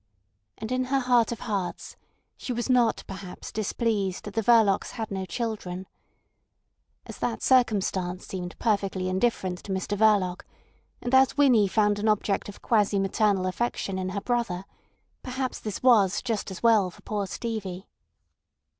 And 0.57 0.71
in 0.71 0.85
her 0.85 0.99
heart 0.99 1.31
of 1.31 1.41
hearts 1.41 1.95
she 2.35 2.51
was 2.53 2.71
not 2.71 3.03
perhaps 3.05 3.51
displeased 3.51 4.25
that 4.25 4.33
the 4.33 4.41
Verlocs 4.41 4.93
had 4.93 5.11
no 5.11 5.25
children. 5.27 5.85
As 7.05 7.19
that 7.19 7.43
circumstance 7.43 8.25
seemed 8.25 8.57
perfectly 8.57 9.09
indifferent 9.09 9.59
to 9.65 9.71
Mr 9.71 9.95
Verloc, 9.95 10.41
and 11.01 11.13
as 11.13 11.37
Winnie 11.37 11.67
found 11.67 11.99
an 11.99 12.07
object 12.09 12.49
of 12.49 12.63
quasi 12.63 12.97
maternal 12.97 13.45
affection 13.45 13.99
in 13.99 14.09
her 14.09 14.21
brother, 14.21 14.65
perhaps 15.21 15.59
this 15.59 15.83
was 15.83 16.23
just 16.23 16.49
as 16.49 16.63
well 16.63 16.89
for 16.89 17.03
poor 17.03 17.27
Stevie. 17.27 17.87